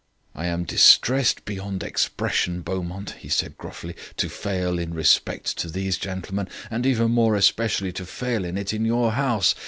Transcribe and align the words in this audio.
"I 0.33 0.47
am 0.47 0.63
distressed 0.63 1.45
beyond 1.45 1.83
expression, 1.83 2.61
Beaumont," 2.61 3.11
he 3.19 3.29
said 3.29 3.55
gruffly, 3.55 3.95
"to 4.17 4.29
fail 4.29 4.79
in 4.79 4.95
respect 4.95 5.55
to 5.59 5.69
these 5.69 5.99
gentlemen, 5.99 6.47
and 6.71 6.87
even 6.87 7.11
more 7.11 7.35
especially 7.35 7.91
to 7.91 8.07
fail 8.07 8.43
in 8.43 8.57
it 8.57 8.73
in 8.73 8.83
your 8.83 9.11
house. 9.11 9.53